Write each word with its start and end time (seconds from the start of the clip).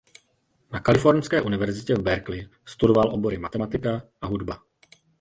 Na 0.71 0.79
Kalifornské 0.81 1.41
univerzitě 1.41 1.95
v 1.95 1.99
Berkeley 2.01 2.49
studoval 2.65 3.13
obory 3.13 3.37
matematika 3.37 4.01
a 4.21 4.27
hudba. 4.27 4.59